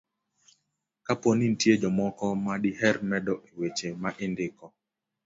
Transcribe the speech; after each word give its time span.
kapo 1.05 1.29
ni 1.37 1.45
nitie 1.51 1.73
jomoko 1.81 2.25
ma 2.45 2.53
diher 2.63 2.97
medo 3.09 3.33
e 3.49 3.51
weche 3.59 3.87
ma 4.01 4.09
indiko. 4.25 4.65